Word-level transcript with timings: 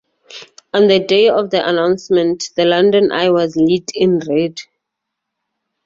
On 0.73 0.87
the 0.87 0.97
day 0.99 1.29
of 1.29 1.51
the 1.51 1.63
announcement, 1.63 2.49
the 2.55 2.65
London 2.65 3.11
Eye 3.11 3.29
was 3.29 3.55
lit 3.55 3.91
in 3.93 4.17
red. 4.27 4.59